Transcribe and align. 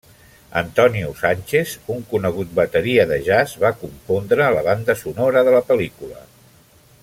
Antonio 0.61 1.09
Sánchez, 1.19 1.73
un 1.95 2.01
conegut 2.13 2.55
bateria 2.61 3.05
de 3.13 3.19
jazz, 3.27 3.55
va 3.65 3.71
compondre 3.83 4.49
la 4.57 4.65
banda 4.71 4.97
sonora 5.05 5.47
de 5.51 5.55
la 5.59 5.65
pel·lícula. 5.71 6.27